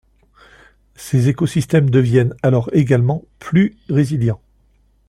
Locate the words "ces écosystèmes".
0.95-1.91